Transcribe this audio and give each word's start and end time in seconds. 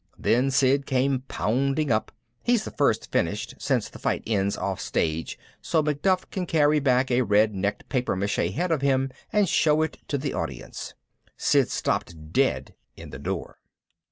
Then 0.17 0.49
Sid 0.49 0.87
came 0.87 1.25
pounding 1.27 1.91
up. 1.91 2.11
He's 2.41 2.63
the 2.65 2.71
first 2.71 3.11
finished, 3.11 3.53
since 3.59 3.87
the 3.87 3.99
fight 3.99 4.23
ends 4.25 4.57
offstage 4.57 5.37
so 5.61 5.83
Macduff 5.83 6.27
can 6.31 6.47
carry 6.47 6.79
back 6.79 7.11
a 7.11 7.21
red 7.21 7.53
necked 7.53 7.87
papier 7.87 8.15
mache 8.15 8.37
head 8.37 8.71
of 8.71 8.81
him 8.81 9.11
and 9.31 9.47
show 9.47 9.83
it 9.83 9.99
to 10.07 10.17
the 10.17 10.33
audience. 10.33 10.95
Sid 11.37 11.69
stopped 11.69 12.33
dead 12.33 12.73
in 12.97 13.11
the 13.11 13.19
door. 13.19 13.59